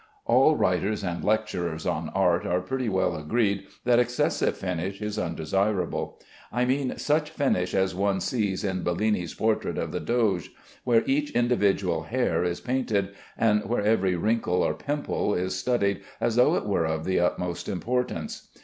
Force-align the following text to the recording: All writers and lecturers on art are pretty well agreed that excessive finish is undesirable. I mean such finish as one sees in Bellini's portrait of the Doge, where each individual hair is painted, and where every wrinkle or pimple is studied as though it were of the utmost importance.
All 0.25 0.55
writers 0.55 1.03
and 1.03 1.23
lecturers 1.23 1.85
on 1.85 2.09
art 2.15 2.43
are 2.47 2.59
pretty 2.59 2.89
well 2.89 3.15
agreed 3.15 3.67
that 3.85 3.99
excessive 3.99 4.57
finish 4.57 4.99
is 4.99 5.19
undesirable. 5.19 6.19
I 6.51 6.65
mean 6.65 6.97
such 6.97 7.29
finish 7.29 7.75
as 7.75 7.93
one 7.93 8.19
sees 8.19 8.63
in 8.63 8.81
Bellini's 8.81 9.35
portrait 9.35 9.77
of 9.77 9.91
the 9.91 9.99
Doge, 9.99 10.49
where 10.85 11.03
each 11.05 11.29
individual 11.33 12.01
hair 12.01 12.43
is 12.43 12.61
painted, 12.61 13.09
and 13.37 13.63
where 13.69 13.83
every 13.83 14.15
wrinkle 14.15 14.63
or 14.63 14.73
pimple 14.73 15.35
is 15.35 15.55
studied 15.55 16.01
as 16.19 16.35
though 16.35 16.55
it 16.55 16.65
were 16.65 16.85
of 16.87 17.05
the 17.05 17.19
utmost 17.19 17.69
importance. 17.69 18.47